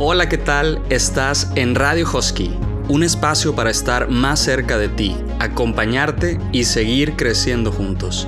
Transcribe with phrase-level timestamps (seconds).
[0.00, 0.82] Hola, ¿qué tal?
[0.90, 2.50] Estás en Radio Husky,
[2.88, 8.26] un espacio para estar más cerca de ti, acompañarte y seguir creciendo juntos.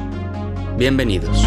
[0.79, 1.45] Bienvenidos.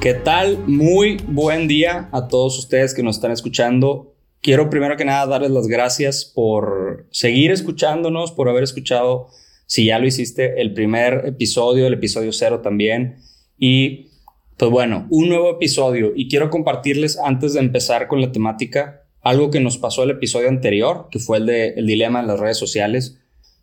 [0.00, 0.58] ¿Qué tal?
[0.68, 4.14] Muy buen día a todos ustedes que nos están escuchando.
[4.40, 9.26] Quiero primero que nada darles las gracias por seguir escuchándonos, por haber escuchado
[9.66, 13.16] si ya lo hiciste, el primer episodio, el episodio cero también.
[13.58, 14.10] Y
[14.56, 16.12] pues bueno, un nuevo episodio.
[16.14, 20.48] Y quiero compartirles antes de empezar con la temática algo que nos pasó el episodio
[20.48, 23.18] anterior, que fue el de el dilema en las redes sociales.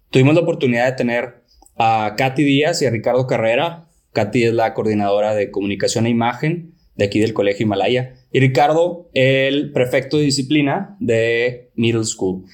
[0.10, 1.44] Tuvimos la oportunidad de tener
[1.78, 3.85] a Katy Díaz y a Ricardo Carrera.
[4.16, 8.16] Katy es la coordinadora de comunicación e imagen de aquí del Colegio Himalaya.
[8.32, 12.46] Y Ricardo, el prefecto de disciplina de Middle School.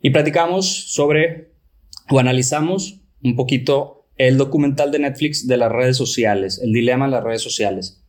[0.00, 1.52] Y platicamos sobre
[2.10, 7.12] o analizamos un poquito el documental de Netflix de las redes sociales, el dilema en
[7.12, 8.02] las redes sociales.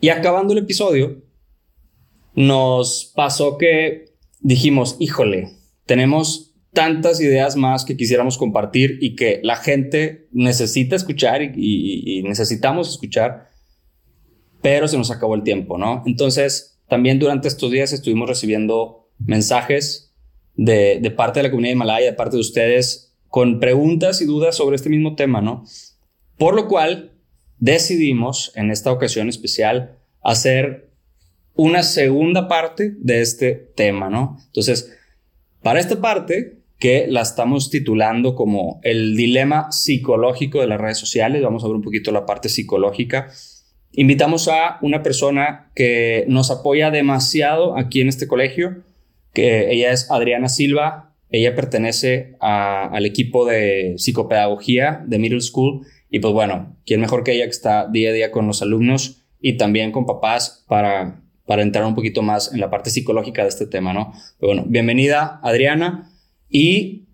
[0.00, 1.22] Y acabando el episodio,
[2.34, 5.50] nos pasó que dijimos, híjole,
[5.86, 6.45] tenemos
[6.76, 13.48] tantas ideas más que quisiéramos compartir y que la gente necesita escuchar y, necesitamos escuchar,
[14.60, 16.02] pero se nos acabó el tiempo, ¿no?
[16.04, 20.14] Entonces, también durante estos días estuvimos recibiendo mensajes
[20.54, 24.26] de, de parte de la comunidad de Himalaya, de parte de ustedes, con preguntas y
[24.26, 25.64] dudas sobre este mismo tema, ¿no?
[26.36, 27.14] Por lo cual
[27.56, 30.90] decidimos en esta ocasión especial hacer
[31.54, 34.36] una segunda parte de este tema, ¿no?
[34.48, 34.92] Entonces,
[35.62, 41.42] para esta parte, que la estamos titulando como el dilema psicológico de las redes sociales,
[41.42, 43.28] vamos a ver un poquito la parte psicológica.
[43.92, 48.82] Invitamos a una persona que nos apoya demasiado aquí en este colegio,
[49.32, 56.20] que ella es Adriana Silva, ella pertenece al equipo de psicopedagogía de Middle School y
[56.20, 59.56] pues bueno, ¿quién mejor que ella que está día a día con los alumnos y
[59.56, 63.66] también con papás para, para entrar un poquito más en la parte psicológica de este
[63.66, 64.12] tema, ¿no?
[64.38, 66.10] Pero bueno, bienvenida Adriana
[66.48, 67.04] y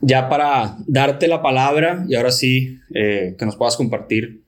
[0.00, 4.42] ya para darte la palabra y ahora sí eh, que nos puedas compartir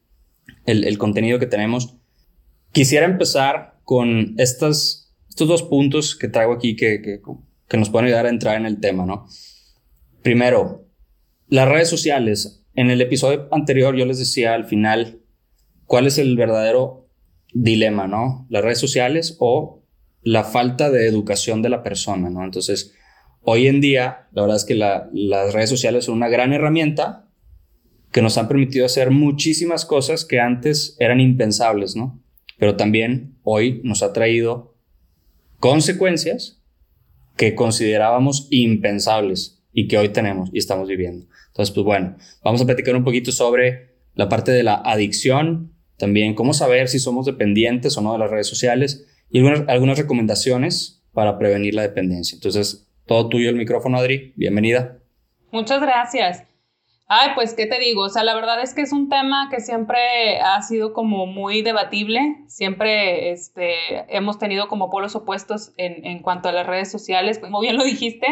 [0.67, 1.97] el, contenido que tenemos,
[2.73, 7.21] quisiera empezar con estos dos puntos que traigo aquí que, que
[7.69, 9.27] que nos pueden ayudar a entrar en el tema, ¿no?
[10.23, 10.87] Primero,
[11.49, 12.63] las redes sociales.
[12.75, 15.21] En el episodio anterior yo les decía al final
[15.87, 17.09] cuál es el verdadero
[17.53, 18.47] dilema, ¿no?
[18.51, 19.83] Las redes sociales o
[20.23, 22.45] la falta de educación de la persona, ¿no?
[22.45, 22.95] Entonces,
[23.49, 27.31] hoy en día, la verdad es que las redes sociales son una gran herramienta
[28.11, 32.21] que nos han permitido hacer muchísimas cosas que antes eran impensables, ¿no?
[32.59, 34.75] Pero también hoy nos ha traído
[35.61, 36.61] consecuencias
[37.37, 41.27] que considerábamos impensables y que hoy tenemos y estamos viviendo.
[41.49, 46.35] Entonces, pues bueno, vamos a platicar un poquito sobre la parte de la adicción, también
[46.35, 51.05] cómo saber si somos dependientes o no de las redes sociales y algunas, algunas recomendaciones
[51.13, 52.35] para prevenir la dependencia.
[52.35, 54.33] Entonces, todo tuyo el micrófono, Adri.
[54.37, 54.99] Bienvenida.
[55.53, 56.45] Muchas gracias.
[57.09, 58.03] Ay, pues, ¿qué te digo?
[58.03, 61.63] O sea, la verdad es que es un tema que siempre ha sido como muy
[61.63, 62.39] debatible.
[62.49, 63.75] Siempre este,
[64.09, 67.85] hemos tenido como polos opuestos en, en cuanto a las redes sociales, como bien lo
[67.85, 68.27] dijiste,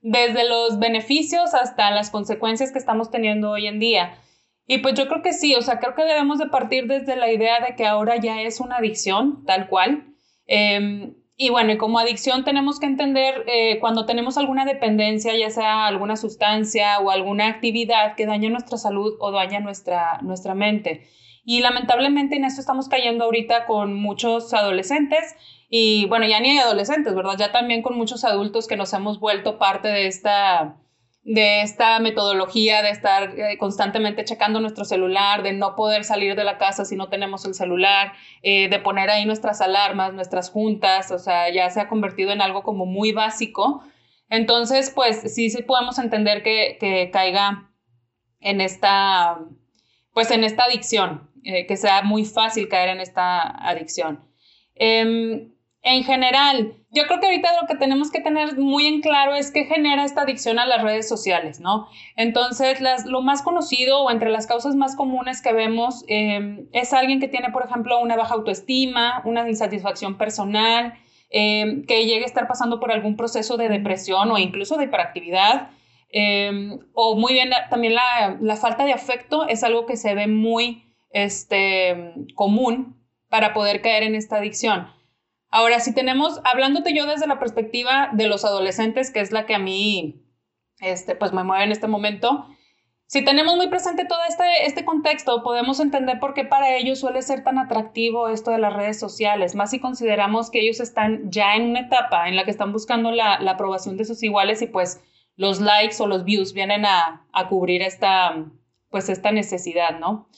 [0.00, 4.18] desde los beneficios hasta las consecuencias que estamos teniendo hoy en día.
[4.66, 7.30] Y pues yo creo que sí, o sea, creo que debemos de partir desde la
[7.30, 10.14] idea de que ahora ya es una adicción, tal cual.
[10.46, 15.50] Eh, y bueno, y como adicción tenemos que entender eh, cuando tenemos alguna dependencia, ya
[15.50, 21.08] sea alguna sustancia o alguna actividad que daña nuestra salud o daña nuestra, nuestra mente.
[21.44, 25.34] Y lamentablemente en esto estamos cayendo ahorita con muchos adolescentes
[25.68, 27.36] y bueno, ya ni adolescentes, ¿verdad?
[27.36, 30.76] Ya también con muchos adultos que nos hemos vuelto parte de esta
[31.24, 36.44] de esta metodología de estar eh, constantemente checando nuestro celular, de no poder salir de
[36.44, 38.12] la casa si no tenemos el celular,
[38.42, 42.42] eh, de poner ahí nuestras alarmas, nuestras juntas, o sea, ya se ha convertido en
[42.42, 43.82] algo como muy básico.
[44.28, 47.70] Entonces, pues sí, sí podemos entender que, que caiga
[48.40, 49.38] en esta,
[50.12, 54.28] pues en esta adicción, eh, que sea muy fácil caer en esta adicción.
[54.74, 55.53] Em,
[55.84, 59.50] en general, yo creo que ahorita lo que tenemos que tener muy en claro es
[59.50, 61.88] que genera esta adicción a las redes sociales, ¿no?
[62.16, 67.20] Entonces, lo más conocido o entre las causas más comunes que vemos em, es alguien
[67.20, 70.94] que tiene, por ejemplo, una baja autoestima, una insatisfacción personal,
[71.28, 75.68] em, que llegue a estar pasando por algún proceso de depresión o incluso de hiperactividad.
[76.10, 80.28] Em, o muy bien, también la, la, falta de afecto es algo que se ve
[80.28, 82.96] muy este, común
[83.28, 84.88] para poder caer en esta adicción.
[85.56, 89.54] Ahora, si tenemos, hablándote yo desde la perspectiva de los adolescentes, que es la que
[89.54, 90.20] a mí,
[90.80, 92.48] este, pues me mueve en este momento,
[93.06, 97.22] si tenemos muy presente todo este, este contexto, podemos entender por qué para ellos suele
[97.22, 101.54] ser tan atractivo esto de las redes sociales, más si consideramos que ellos están ya
[101.54, 104.66] en una etapa en la que están buscando la, la aprobación de sus iguales y
[104.66, 105.04] pues
[105.36, 108.44] los likes o los views vienen a, a, cubrir esta,
[108.90, 110.28] pues esta necesidad, ¿no?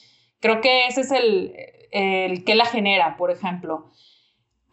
[0.41, 1.55] Creo que ese es el,
[1.89, 3.89] el que la genera, por ejemplo.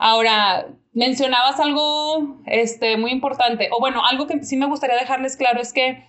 [0.07, 5.63] Ahora, mencionabas algo este, muy importante, o bueno, algo que sí me gustaría dejarles claro
[5.63, 6.05] es que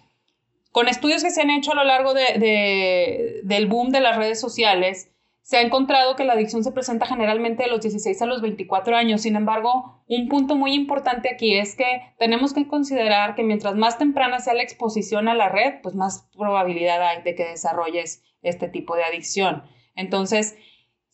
[0.74, 4.42] con estudios que se han hecho a lo largo de, del boom de las redes
[4.42, 5.14] sociales,
[5.44, 8.98] se ha encontrado que la adicción se presenta generalmente de los 16 a los 24
[8.98, 9.22] años.
[9.22, 13.98] Sin embargo, un punto muy importante aquí es que tenemos que considerar que mientras más
[13.98, 18.68] temprana sea la exposición a la red, pues más probabilidad hay de que desarrolles este
[18.68, 19.64] tipo de adicción.
[19.96, 20.58] Entonces,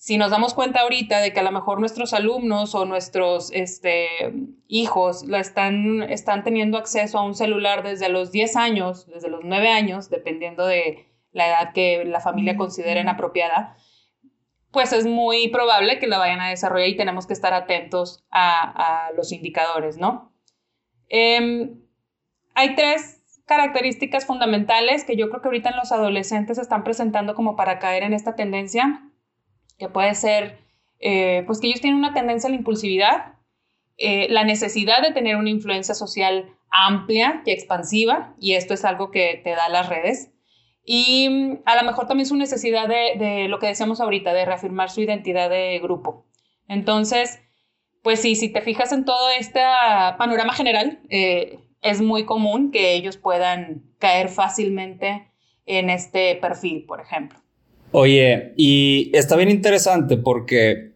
[0.01, 4.33] si nos damos cuenta ahorita de que a lo mejor nuestros alumnos o nuestros este,
[4.67, 9.41] hijos lo están, están teniendo acceso a un celular desde los 10 años, desde los
[9.43, 13.77] 9 años, dependiendo de la edad que la familia considere apropiada,
[14.71, 19.11] pues es muy probable que la vayan a desarrollar y tenemos que estar atentos a,
[19.15, 20.33] los indicadores, ¿no?
[21.09, 21.79] Em,
[22.55, 27.35] hay tres características fundamentales que yo creo que ahorita en los adolescentes se están presentando
[27.35, 29.07] como para caer en esta tendencia
[29.81, 30.59] que puede ser,
[30.99, 33.33] eh, pues que ellos tienen una tendencia a la impulsividad,
[33.97, 39.09] eh, la necesidad de tener una influencia social amplia y expansiva, y esto es algo
[39.09, 40.31] que te da las redes,
[40.85, 44.91] y mm, a lo mejor también su necesidad de, lo que decíamos ahorita, de reafirmar
[44.91, 46.27] su identidad de grupo.
[46.67, 47.41] Entonces,
[48.03, 49.61] pues sí, si te fijas en todo este
[50.19, 55.27] panorama general, eh, es muy común que ellos puedan caer fácilmente
[55.65, 57.39] en este perfil, por ejemplo.
[57.93, 60.93] Oye, y está bien interesante porque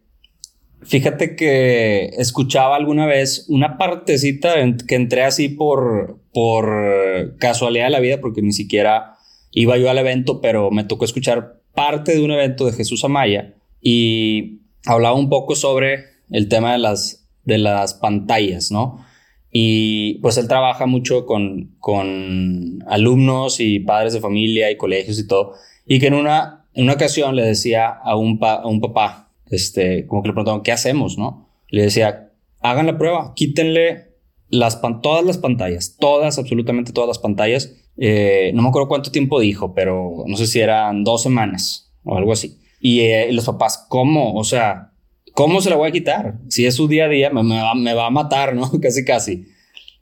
[0.81, 4.53] fíjate que escuchaba alguna vez una partecita
[4.87, 9.15] que entré así por, por casualidad de la vida, porque ni siquiera
[9.51, 13.55] iba yo al evento, pero me tocó escuchar parte de un evento de Jesús Amaya
[13.81, 19.03] y hablaba un poco sobre el tema de las, de las pantallas, ¿no?
[19.51, 25.27] Y pues él trabaja mucho con, con alumnos y padres de familia y colegios y
[25.27, 25.53] todo,
[25.85, 30.05] y que en una en una ocasión le decía a un, a un papá, este,
[30.07, 31.17] como que le preguntaban, ¿qué hacemos?
[31.17, 31.49] ¿No?
[31.69, 34.15] Le decía, hagan la prueba, quítenle
[34.49, 37.73] las todas las pantallas, todas, absolutamente todas las pantallas.
[37.97, 42.17] Eh, no me acuerdo cuánto tiempo dijo, pero no sé si eran dos semanas o
[42.17, 42.59] algo así.
[42.79, 44.35] Y eh, los papás, ¿cómo?
[44.35, 44.91] O sea,
[45.33, 46.35] ¿cómo se la voy a quitar?
[46.49, 48.69] Si es su día a día, me, va, me va, a matar, ¿no?
[48.81, 49.45] casi, casi.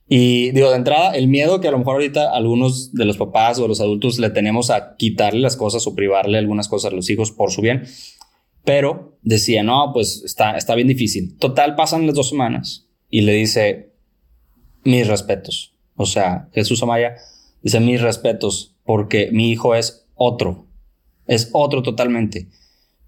[0.08, 3.58] Y digo, de entrada, el miedo que a lo mejor ahorita algunos de los papás
[3.60, 7.10] o los adultos le tenemos a quitarle las cosas o privarle algunas cosas a los
[7.10, 7.84] hijos por su bien.
[8.66, 11.38] Pero decía, no, pues está, está bien difícil.
[11.38, 13.94] Total, pasan las dos semanas y le dice,
[14.84, 15.74] mis respetos.
[15.96, 17.16] O sea, Jesús Amaya
[17.62, 20.68] dice, mis respetos, porque mi hijo es otro.
[21.28, 22.50] Es otro totalmente.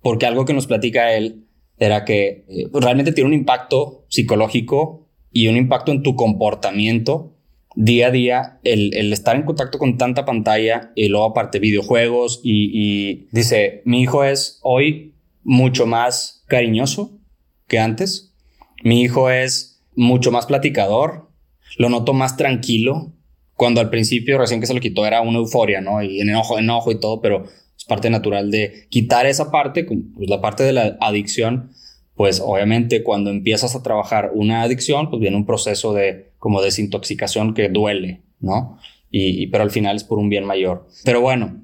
[0.01, 1.45] Porque algo que nos platica él
[1.77, 5.04] era que eh, realmente tiene un impacto psicológico
[5.35, 7.35] y un impacto en tu comportamiento
[7.75, 13.27] día a día, el, estar en contacto con tanta pantalla y luego aparte videojuegos y,
[13.33, 17.19] dice, mi hijo es hoy mucho más cariñoso
[17.67, 18.33] que antes,
[18.81, 21.29] mi hijo es mucho más platicador,
[21.77, 23.11] lo noto más tranquilo,
[23.55, 26.01] cuando al principio recién que se lo quitó era una euforia, ¿no?
[26.01, 27.43] Y en enojo, enojo y todo, pero
[27.77, 31.71] es parte natural de quitar esa parte, pues la parte de la adicción,
[32.15, 37.53] pues obviamente cuando empiezas a trabajar una adicción, pues viene un proceso de como desintoxicación
[37.53, 38.77] que duele, ¿no?
[39.11, 40.87] Y, pero al final es por un bien mayor.
[41.03, 41.63] Pero bueno,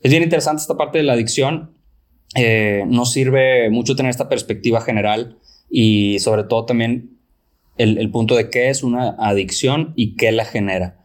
[0.00, 1.76] es bien interesante esta parte de la adicción.
[2.34, 5.38] Eh, nos sirve mucho tener esta perspectiva general
[5.70, 7.18] y sobre todo también
[7.78, 11.04] el, punto de qué es una adicción y qué la genera.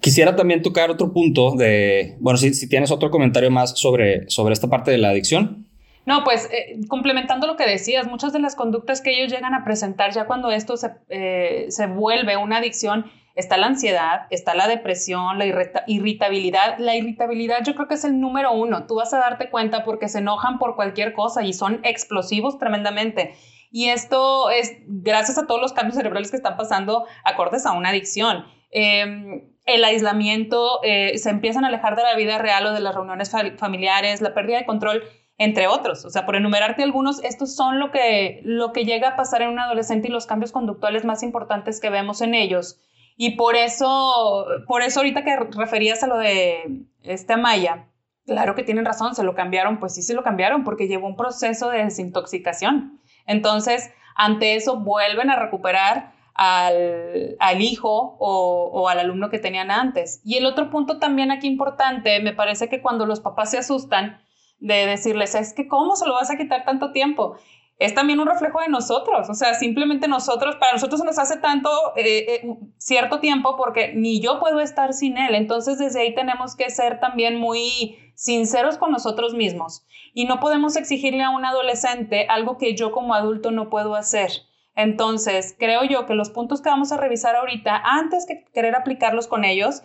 [0.00, 4.54] Quisiera también tocar otro punto de, bueno, si, si tienes otro comentario más sobre, sobre
[4.54, 5.67] esta parte de la adicción.
[6.08, 9.62] No, pues eh, complementando lo que decías, muchas de las conductas que ellos llegan a
[9.62, 14.68] presentar ya cuando esto se, eh, se vuelve una adicción, está la ansiedad, está la
[14.68, 15.44] depresión, la
[15.86, 16.78] irritabilidad.
[16.78, 18.86] La irritabilidad yo creo que es el número uno.
[18.86, 23.34] Tú vas a darte cuenta porque se enojan por cualquier cosa y son explosivos tremendamente.
[23.70, 27.90] Y esto es gracias a todos los cambios cerebrales que están pasando acordes a una
[27.90, 28.46] adicción.
[28.70, 32.94] Em, el aislamiento, eh, se empiezan a alejar de la vida real o de las
[32.94, 35.02] reuniones familiares, la pérdida de control
[35.38, 36.04] entre otros.
[36.04, 39.50] O sea, por enumerarte algunos, estos son lo que, lo que llega a pasar en
[39.50, 42.80] un adolescente y los cambios conductuales más importantes que vemos en ellos.
[43.16, 47.86] Y por eso, por eso ahorita que referías a lo de este Maya,
[48.26, 51.16] claro que tienen razón, se lo cambiaron, pues sí se lo cambiaron porque llevó un
[51.16, 53.00] proceso de desintoxicación.
[53.26, 60.20] Entonces, ante eso vuelven a recuperar al, al hijo o, al alumno que tenían antes.
[60.24, 64.20] Y el otro punto también aquí importante, me parece que cuando los papás se asustan
[64.58, 67.36] de decirles, es que ¿cómo se lo vas a quitar tanto tiempo?
[67.78, 69.30] es también un reflejo de nosotros.
[69.30, 73.92] O sea, simplemente nosotros, para nosotros se nos hace tanto eh, eh, cierto tiempo porque
[73.94, 75.34] ni yo puedo estar sin él.
[75.34, 79.86] Entonces, desde ahí tenemos que ser también muy sinceros con nosotros mismos.
[80.12, 84.30] Y no podemos exigirle a un adolescente algo que yo como adulto no puedo hacer.
[84.74, 89.28] Entonces, creo yo que los puntos que vamos a revisar ahorita, antes que querer aplicarlos
[89.28, 89.82] con ellos,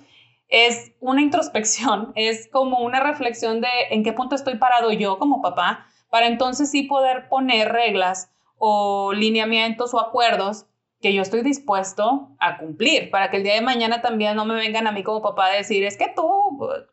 [0.53, 5.41] es una introspección, es como una reflexión de en qué punto estoy parado yo como
[5.41, 10.67] papá, para entonces sí poder poner reglas o lineamientos o acuerdos
[11.01, 14.53] que yo estoy dispuesto a cumplir, para que el día de mañana también no me
[14.53, 16.24] vengan a mí como papá a decir, es que tú,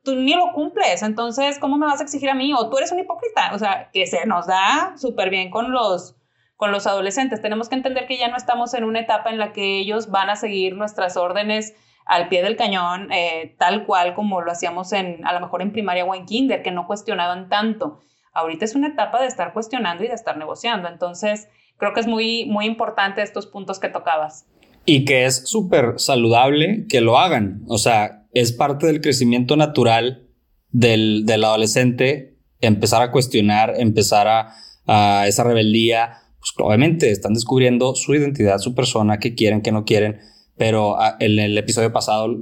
[0.02, 2.52] tú ni lo cumples, entonces, ¿cómo me vas a exigir a mí?
[2.52, 3.52] O tú eres un hipócrita.
[3.54, 6.16] O sea, que se nos da súper bien con los,
[6.56, 7.40] con los adolescentes.
[7.40, 10.28] Tenemos que entender que ya no estamos en una etapa en la que ellos van
[10.28, 11.76] a seguir nuestras órdenes
[12.10, 15.72] al pie del cañón, eh, tal cual como lo hacíamos en, a lo mejor en
[15.72, 18.00] primaria o en kinder, que no cuestionaban tanto.
[18.32, 20.88] Ahorita es una etapa de estar cuestionando y de estar negociando.
[20.88, 21.48] Entonces,
[21.78, 24.46] creo que es muy, muy importante estos puntos que tocabas.
[24.84, 27.62] Y que es súper saludable que lo hagan.
[27.68, 30.26] O sea, es parte del crecimiento natural
[30.70, 36.14] del, del adolescente empezar a cuestionar, empezar a, esa rebeldía.
[36.40, 40.18] Pues obviamente están descubriendo su identidad, su persona, qué quieren, qué no quieren.
[40.60, 42.36] Pero ah, en el episodio pasado,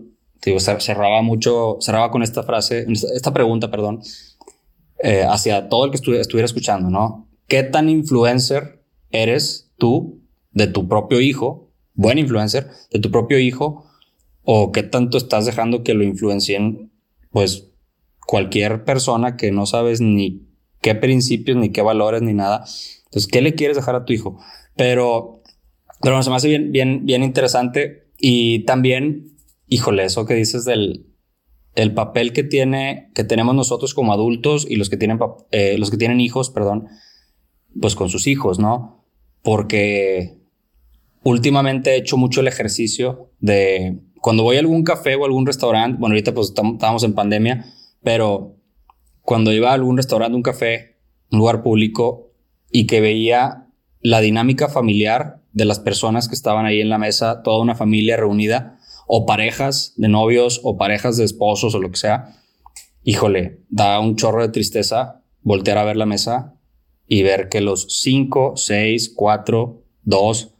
[0.44, 2.84] digo, cerraba mucho, cerraba con esta frase,
[3.14, 4.00] esta pregunta, perdón,
[5.00, 7.28] eh, hacia todo el que estuviera escuchando, ¿no?
[7.46, 8.82] ¿Qué tan influencer
[9.12, 10.20] eres tú
[10.50, 13.84] de tu propio hijo, buen influencer, de tu propio hijo,
[14.42, 16.90] o qué tanto estás dejando que lo influencien,
[17.30, 17.68] pues,
[18.26, 20.42] cualquier persona que no sabes ni
[20.80, 22.64] qué principios, ni qué valores, ni nada?
[23.04, 24.40] Entonces, ¿qué le quieres dejar a tu hijo?
[24.74, 25.40] Pero,
[26.02, 29.36] pero se me hace bien, bien, bien interesante y también,
[29.68, 31.06] híjole, eso que dices del,
[31.74, 35.18] el papel que tiene, que tenemos nosotros como adultos y los que tienen,
[35.52, 36.88] eh, los que tienen hijos, perdón,
[37.80, 39.06] pues con sus hijos, ¿no?
[39.42, 40.40] Porque
[41.22, 45.98] últimamente he hecho mucho el ejercicio de cuando voy a algún café o algún restaurante,
[46.00, 47.64] bueno, ahorita pues estamos en pandemia,
[48.02, 48.56] pero
[49.22, 50.98] cuando iba a algún restaurante, un café,
[51.30, 52.32] un lugar público
[52.72, 53.68] y que veía
[54.00, 58.16] la dinámica familiar de las personas que estaban ahí en la mesa, toda una familia
[58.16, 62.36] reunida, o parejas de novios o parejas de esposos o lo que sea,
[63.02, 66.54] híjole, da un chorro de tristeza voltear a ver la mesa
[67.08, 70.54] y ver que los cinco, seis, cuatro, dos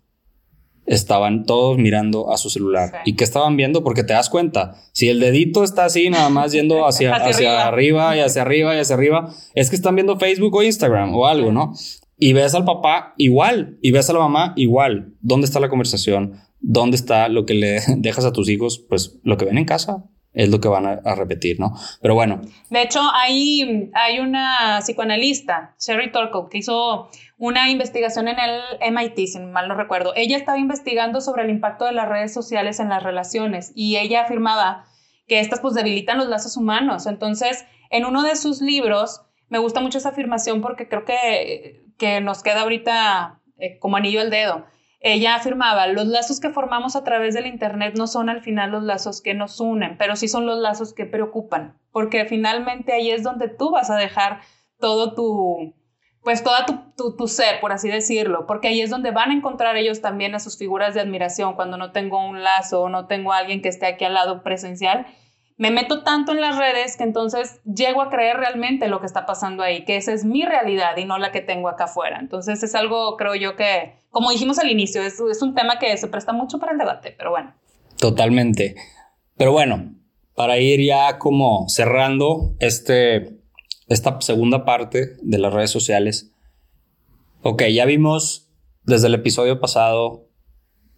[0.87, 3.03] estaban todos mirando a su celular.
[3.05, 3.85] ¿Y qué estaban viendo?
[3.85, 8.17] Porque te das cuenta, si el dedito está así, nada más yendo hacia, hacia, arriba.
[8.17, 11.53] y hacia arriba y hacia arriba, es que están viendo Facebook o Instagram o algo,
[11.53, 11.75] ¿no?
[12.19, 15.15] Y ves al papá igual, y ves a la mamá igual.
[15.21, 16.41] ¿Dónde está la conversación?
[16.61, 18.85] ¿dónde está lo que le dejas a tus hijos?
[18.89, 21.75] Pues lo que ven en casa es lo que van a, repetir, ¿no?
[22.01, 22.41] Pero bueno.
[22.71, 27.09] De hecho, hay, hay una psicoanalista, Sherry Torko, que hizo
[27.39, 30.13] una investigación en el MIT, si mal no recuerdo.
[30.15, 34.23] Ella estaba investigando sobre el impacto de las redes sociales en las relaciones y ella
[34.23, 34.85] afirmaba
[35.27, 37.07] que estas pues debilitan los lazos humanos.
[37.07, 42.21] Entonces, en uno de sus libros, me gusta mucho esa afirmación porque creo que, que
[42.21, 44.65] nos queda ahorita eh, como anillo al dedo.
[45.01, 48.83] Ella afirmaba, los lazos que formamos a través del Internet no son al final los
[48.83, 53.23] lazos que nos unen, pero sí son los lazos que preocupan, porque finalmente ahí es
[53.23, 54.41] donde tú vas a dejar
[54.81, 55.75] todo tu,
[56.23, 59.77] pues toda tu, tu, ser, por así decirlo, porque ahí es donde van a encontrar
[59.77, 63.33] ellos también a sus figuras de admiración cuando no tengo un lazo o no tengo
[63.33, 65.07] a alguien que esté aquí al lado presencial
[65.59, 69.27] me meto tanto en las redes que entonces llego a creer realmente lo que está
[69.27, 72.19] pasando ahí, que esa es mi realidad y no la que tengo acá afuera.
[72.21, 76.07] Entonces es algo, creo yo, que, como dijimos al inicio, es, un tema que se
[76.07, 77.53] presta mucho para el debate, pero bueno.
[77.99, 78.77] Totalmente.
[79.37, 79.97] Pero bueno,
[80.37, 83.41] para ir ya como cerrando este,
[83.89, 86.31] esta segunda parte de las redes sociales.
[87.43, 88.49] Ok, ya vimos
[88.85, 90.28] desde el episodio pasado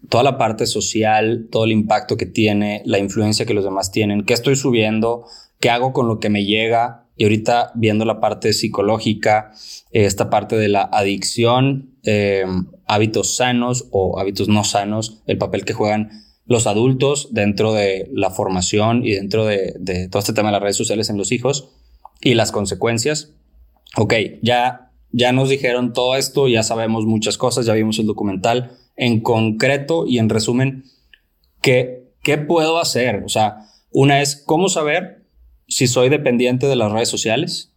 [0.08, 4.24] toda la parte social, todo el impacto que tiene, la influencia que los demás tienen,
[4.24, 5.24] qué estoy subiendo,
[5.60, 7.06] qué hago con lo que me llega.
[7.16, 9.52] Y ahorita viendo la parte psicológica,
[9.90, 12.44] esta parte de la adicción, eh,
[12.86, 16.10] hábitos sanos o hábitos no sanos, el papel que juegan
[16.46, 20.62] los adultos dentro de la formación y dentro de, de todo este tema de las
[20.62, 21.68] redes sociales en los hijos
[22.22, 23.34] y las consecuencias.
[23.96, 28.78] Ok, ya, ya nos dijeron todo esto, ya sabemos muchas cosas, ya vimos el documental
[29.00, 30.84] en concreto y en resumen,
[31.62, 33.22] ¿qué, qué puedo hacer?
[33.24, 33.56] O sea,
[33.90, 35.24] una es cómo saber
[35.66, 37.72] si soy dependiente de las redes sociales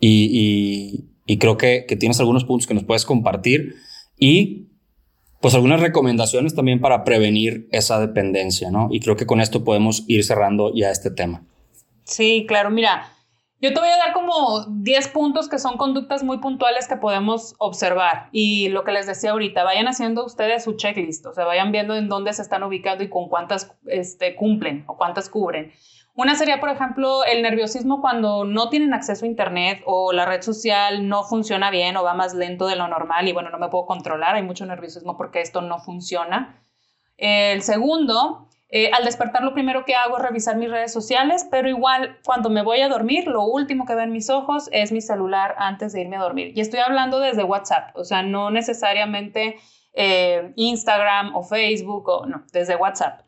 [0.00, 3.74] y, y, creo que, que, tienes algunos puntos que nos puedes compartir
[4.18, 4.68] y
[5.42, 8.88] pues algunas recomendaciones también para prevenir esa dependencia, ¿no?
[8.90, 11.44] Y creo que con esto podemos ir cerrando ya este tema.
[12.04, 13.12] Sí, claro, mira,
[13.62, 17.54] yo te voy a dar como 10 puntos que son conductas muy puntuales que podemos
[17.58, 18.28] observar.
[18.32, 21.94] Y lo que les decía ahorita, vayan haciendo ustedes su checklist, o sea, vayan viendo
[21.94, 25.72] en dónde se están ubicando y con cuántas este, cumplen o cuántas cubren.
[26.14, 30.42] Una sería, por ejemplo, el nerviosismo cuando no tienen acceso a Internet o la red
[30.42, 33.68] social no funciona bien o va más lento de lo normal y bueno, no me
[33.68, 36.60] puedo controlar, hay mucho nerviosismo porque esto no funciona.
[37.16, 41.68] El segundo eh, al despertar lo primero que hago es revisar mis redes sociales, pero
[41.68, 45.54] igual cuando me voy a dormir, lo último que ven mis ojos es mi celular
[45.58, 46.52] antes de irme a dormir.
[46.56, 49.58] Y estoy hablando desde WhatsApp, o sea, no necesariamente
[49.92, 53.21] eh, Instagram o Facebook, o no, desde WhatsApp.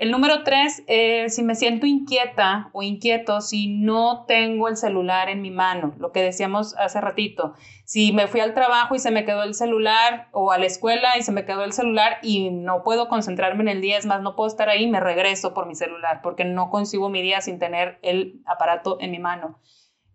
[0.00, 5.28] El número tres, eh, si me siento inquieta o inquieto, si no tengo el celular
[5.28, 7.52] en mi mano, lo que decíamos hace ratito,
[7.84, 11.18] si me fui al trabajo y se me quedó el celular o a la escuela
[11.18, 14.22] y se me quedó el celular y no puedo concentrarme en el día, es más,
[14.22, 17.58] no puedo estar ahí, me regreso por mi celular porque no concibo mi día sin
[17.58, 19.60] tener el aparato en mi mano.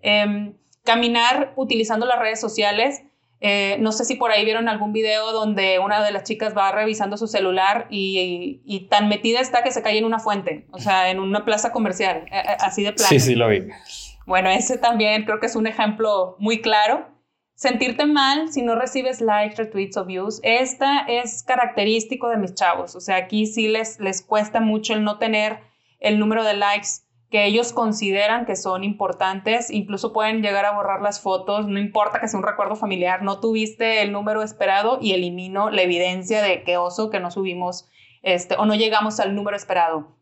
[0.01, 3.03] Em, caminar utilizando las redes sociales
[3.41, 6.71] eh, no sé si por ahí vieron algún video donde una de las chicas va
[6.71, 11.09] revisando su celular y, tan metida está que se cae en una fuente, o sea,
[11.09, 13.09] en una plaza comercial, eh, eh, así de plano.
[13.09, 13.67] Sí, sí, lo vi.
[14.25, 17.13] Bueno, ese también creo que es un ejemplo muy claro.
[17.53, 22.95] Sentirte mal si no recibes likes, retweets o views, esta es característico de mis chavos.
[22.95, 25.59] O sea, aquí sí les, les cuesta mucho el no tener
[25.99, 27.04] el número de likes
[27.35, 32.21] que ellos consideran que son importantes, incluso pueden llegar a borrar las fotos, no importa
[32.21, 36.63] que sea un recuerdo familiar, no tuviste el número esperado y elimino la evidencia de
[36.63, 37.89] que oso que no subimos
[38.23, 40.15] este, o no llegamos al número esperado.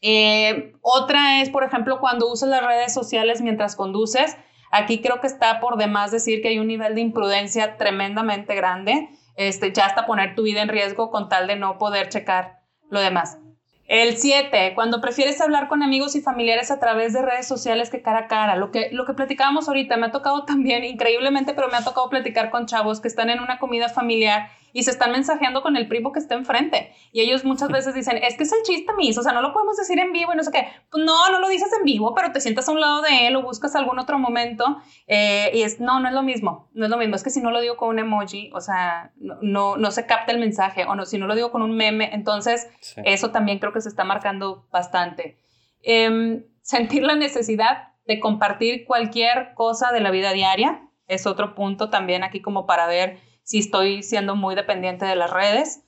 [0.00, 4.36] Eh, otra es, por ejemplo, cuando usas las redes sociales mientras conduces.
[4.70, 9.08] Aquí creo que está por demás decir que hay un nivel de imprudencia tremendamente grande,
[9.34, 13.00] este, ya hasta poner tu vida en riesgo con tal de no poder checar lo
[13.00, 13.38] demás.
[13.86, 18.00] El 7, cuando prefieres hablar con amigos y familiares a través de redes sociales que
[18.00, 18.56] cara a cara.
[18.56, 22.08] Lo que, lo que platicábamos ahorita, me ha tocado también, increíblemente, pero me ha tocado
[22.08, 25.86] platicar con chavos que están en una comida familiar y se están mensajeando con el
[25.86, 26.92] primo que está enfrente.
[27.12, 29.52] Y ellos muchas veces dicen, es que es el chiste, mis, o sea, no lo
[29.52, 30.66] podemos decir en vivo y no sé qué.
[30.90, 33.36] Pues no, no lo dices en vivo, pero te sientas a un lado de él
[33.36, 34.78] o buscas algún otro momento.
[35.06, 37.14] Eh, y es, no, no es lo mismo, no es lo mismo.
[37.14, 40.32] Es que si no lo digo con un emoji, o sea, no, no, se capta
[40.32, 42.68] el mensaje, o no, si no lo digo con un meme, entonces
[43.04, 45.38] eso también creo que se está marcando bastante.
[45.82, 51.90] Em, sentir la necesidad de compartir cualquier cosa de la vida diaria es otro punto
[51.90, 55.84] también aquí como para ver si estoy siendo muy dependiente de las redes.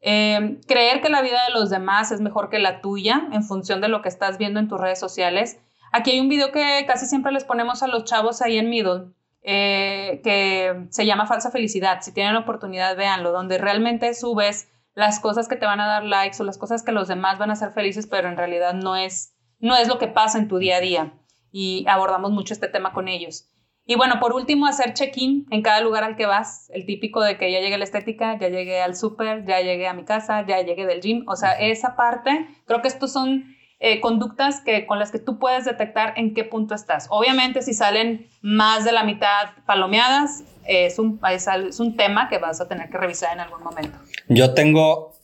[0.00, 3.80] Eh, creer que la vida de los demás es mejor que la tuya en función
[3.80, 5.58] de lo que estás viendo en tus redes sociales.
[5.90, 9.06] Aquí hay un video que casi siempre les ponemos a los chavos ahí en Middle,
[9.42, 12.00] eh, que se llama Falsa Felicidad.
[12.02, 16.04] Si tienen la oportunidad, véanlo, donde realmente subes las cosas que te van a dar
[16.04, 18.96] likes o las cosas que los demás van a hacer felices, pero en realidad no
[18.96, 21.12] es, no es lo que pasa en tu día a día.
[21.50, 23.48] Y abordamos mucho este tema con ellos.
[23.90, 27.38] Y bueno, por último, hacer check-in en cada lugar al que vas, el típico de
[27.38, 30.44] que ya llegué a la estética, ya llegué al súper, ya llegué a mi casa,
[30.46, 34.84] ya llegué del gym, o sea, esa parte, creo que estos son eh, conductas que,
[34.84, 37.06] con las que tú puedes detectar en qué punto estás.
[37.08, 42.60] Obviamente, si salen más de la mitad palomeadas, es, un, es, un tema que vas
[42.60, 43.96] a tener que revisar en algún momento.
[44.28, 45.14] Yo tengo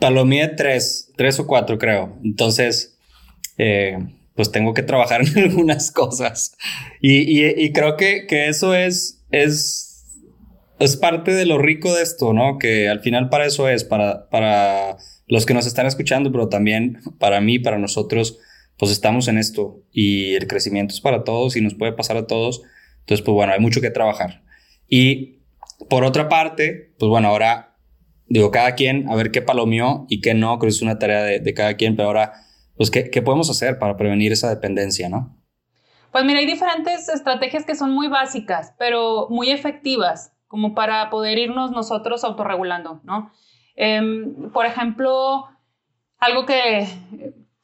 [0.00, 2.16] palomía tres, tres o cuatro, creo.
[2.24, 2.98] Entonces,
[3.58, 3.98] eh,
[4.38, 6.56] pues tengo que trabajar en algunas cosas.
[7.02, 10.06] Y, creo que, eso es, es,
[10.78, 12.56] es parte de lo rico de esto, ¿no?
[12.56, 14.96] Que al final para eso es, para, para
[15.26, 18.38] los que nos están escuchando, pero también para mí, para nosotros,
[18.76, 22.28] pues estamos en esto y el crecimiento es para todos y nos puede pasar a
[22.28, 22.62] todos.
[23.00, 24.44] Entonces, pues bueno, hay mucho que trabajar.
[24.88, 25.40] Y
[25.90, 27.76] por otra parte, pues bueno, ahora
[28.28, 31.24] digo, cada quien a ver qué palomeó y qué no, creo que es una tarea
[31.24, 32.44] de cada quien, pero ahora
[32.78, 35.36] pues, ¿qué, ¿qué, podemos hacer para prevenir esa dependencia, no?
[36.12, 41.38] Pues mira, hay diferentes estrategias que son muy básicas, pero muy efectivas, como para poder
[41.38, 43.30] irnos nosotros autorregulando, ¿no?
[43.76, 45.46] Em, por ejemplo,
[46.18, 46.86] algo que,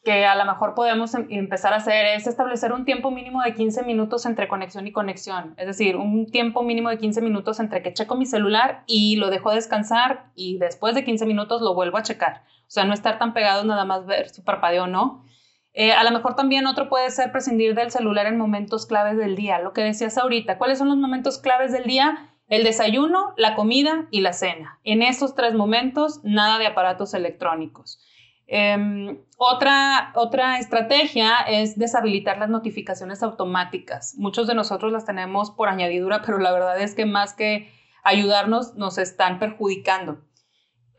[0.04, 3.54] que a lo mejor podemos em, empezar a hacer es establecer un tiempo mínimo de
[3.54, 5.54] 15 minutos entre conexión y conexión.
[5.56, 9.30] Es decir, un tiempo mínimo de 15 minutos entre que checo mi celular y lo
[9.30, 12.42] dejo descansar y después de 15 minutos lo vuelvo a checar.
[12.66, 15.24] O sea, no estar tan pegados nada más ver su parpadeo o no.
[15.72, 19.36] Eh, a lo mejor también otro puede ser prescindir del celular en momentos claves del
[19.36, 19.58] día.
[19.58, 22.30] Lo que decías ahorita, ¿cuáles son los momentos claves del día?
[22.48, 24.78] El desayuno, la comida y la cena.
[24.84, 28.00] En esos tres momentos, nada de aparatos electrónicos.
[28.46, 34.14] Em, otra, otra estrategia es deshabilitar las notificaciones automáticas.
[34.16, 37.72] Muchos de nosotros las tenemos por añadidura, pero la verdad es que más que
[38.04, 40.18] ayudarnos, nos están perjudicando.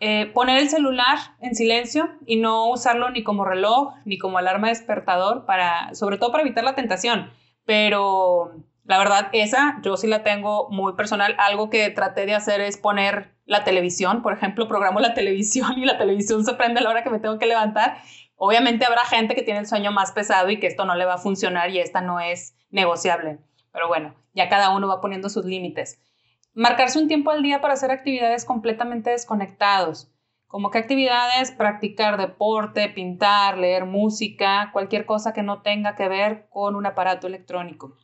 [0.01, 4.67] Eh, poner el celular en silencio y no usarlo ni como reloj ni como alarma
[4.67, 7.31] despertador para, sobre todo para evitar la tentación.
[7.65, 8.51] Pero
[8.84, 11.36] la verdad, esa yo sí la tengo muy personal.
[11.39, 14.21] Algo que traté de hacer es poner la televisión.
[14.21, 17.19] Por ejemplo, programo la televisión y la televisión se prende a la hora que me
[17.19, 17.97] tengo que levantar.
[18.36, 21.15] Obviamente habrá gente que tiene el sueño más pesado y que esto no le va
[21.15, 23.39] a funcionar y esta no es negociable.
[23.71, 25.99] Pero bueno, ya cada uno va poniendo sus límites.
[26.55, 30.09] Marcarse un tiempo al día para hacer actividades completamente desconectados.
[30.47, 36.47] Como qué actividades, practicar deporte, pintar, leer música, cualquier cosa que no tenga que ver
[36.49, 37.97] con un aparato electrónico.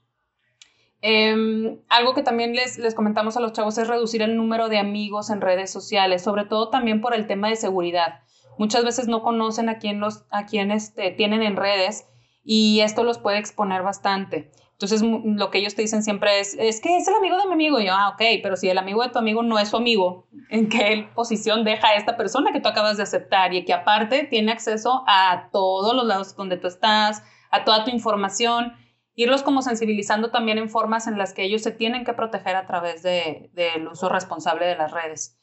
[1.00, 4.80] Em, algo que también les, les comentamos a los chavos es reducir el número de
[4.80, 8.20] amigos en redes sociales, sobre todo también por el tema de seguridad.
[8.58, 12.06] Muchas veces no conocen a quién, los, este, tienen en redes
[12.44, 14.52] y esto los puede exponer bastante.
[14.82, 17.54] Entonces, lo que ellos te dicen siempre es, es que es el amigo de mi
[17.54, 17.80] amigo.
[17.80, 20.28] Y yo, ah, ok, pero si el amigo de tu amigo no es su amigo,
[20.50, 24.24] ¿en qué posición deja a esta persona que tú acabas de aceptar y que aparte
[24.24, 28.74] tiene acceso a todos los lados donde tú estás, a toda tu información?
[29.14, 32.66] irlos como sensibilizando también en formas en las que ellos se tienen que proteger a
[32.66, 35.38] través del uso responsable de las redes.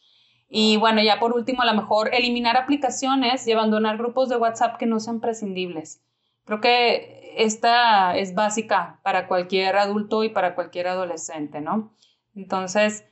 [0.49, 4.79] Y bueno, ya por último, a lo mejor eliminar aplicaciones y abandonar grupos de WhatsApp
[4.79, 6.03] que no sean prescindibles.
[6.49, 11.95] Creo que esta es básica para cualquier adulto y para cualquier adolescente, ¿no?
[12.35, 13.05] Entonces,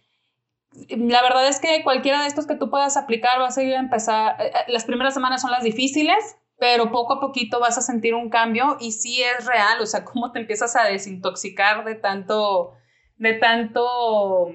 [0.88, 3.80] la verdad es que cualquiera de estos que tú puedas aplicar va a seguir a
[3.80, 4.40] empezar.
[4.40, 8.14] Eh, eh, las primeras semanas son las difíciles, pero poco a poquito vas a sentir
[8.14, 12.72] un cambio y sí es real, o sea, cómo te empiezas a desintoxicar de tanto,
[13.18, 14.48] de tanto,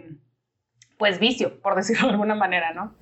[0.97, 2.95] pues vicio, por decirlo de alguna manera, ¿no?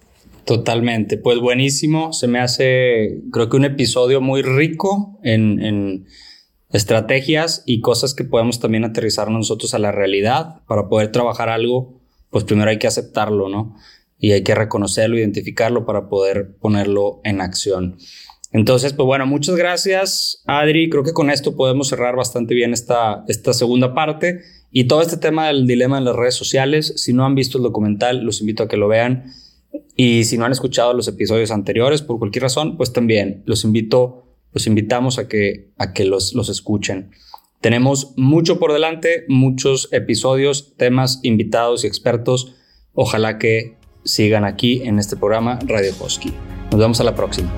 [0.49, 6.07] Totalmente, pues buenísimo, se me hace, creo que un episodio muy rico en, en
[6.71, 12.01] estrategias y cosas que podemos también aterrizar nosotros a la realidad para poder trabajar algo,
[12.31, 13.75] pues primero hay que aceptarlo, ¿no?
[14.17, 17.99] Y hay que reconocerlo, identificarlo para poder ponerlo en acción.
[18.51, 20.89] Entonces, pues bueno, muchas gracias, Adri.
[20.89, 24.39] Creo que con esto podemos cerrar bastante bien esta, esta segunda parte.
[24.71, 27.63] Y todo este tema del dilema en las redes sociales, si no han visto el
[27.63, 29.25] documental, los invito a que lo vean.
[29.95, 34.25] Y si no han escuchado los episodios anteriores por cualquier razón, pues también los invito,
[34.53, 37.11] los invitamos a que, a que los, los escuchen.
[37.61, 42.55] Tenemos mucho por delante, muchos episodios, temas, invitados y expertos.
[42.93, 46.33] Ojalá que sigan aquí en este programa Radio Hosky.
[46.71, 47.51] Nos vemos a la próxima.